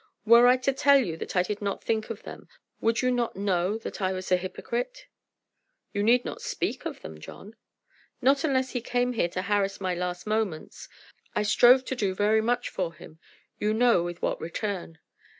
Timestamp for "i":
0.47-0.57, 1.35-1.43, 4.01-4.13, 11.35-11.43